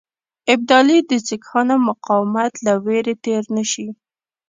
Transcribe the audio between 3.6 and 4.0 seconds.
شي.